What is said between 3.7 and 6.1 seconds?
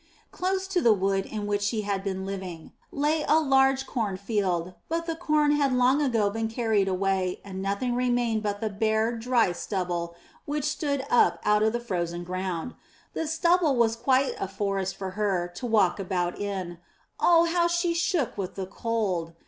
cornfield, but the corn had long